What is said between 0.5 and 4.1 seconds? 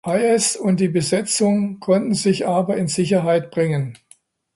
und die Besetzung konnten sich aber in Sicherheit bringen.